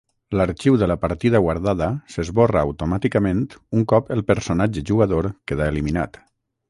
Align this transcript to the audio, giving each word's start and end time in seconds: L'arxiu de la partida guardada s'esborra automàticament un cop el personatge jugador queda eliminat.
L'arxiu 0.39 0.75
de 0.83 0.85
la 0.91 0.95
partida 1.01 1.41
guardada 1.47 1.89
s'esborra 2.13 2.63
automàticament 2.69 3.43
un 3.81 3.85
cop 3.93 4.13
el 4.17 4.25
personatge 4.33 4.85
jugador 4.91 5.29
queda 5.53 5.69
eliminat. 5.75 6.19